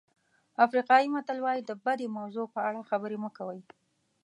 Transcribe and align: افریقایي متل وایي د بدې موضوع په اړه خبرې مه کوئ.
افریقایي 0.65 1.07
متل 1.15 1.37
وایي 1.41 1.61
د 1.65 1.71
بدې 1.85 2.07
موضوع 2.17 2.45
په 2.55 2.59
اړه 2.69 2.87
خبرې 2.89 3.17
مه 3.23 3.29
کوئ. 3.37 3.59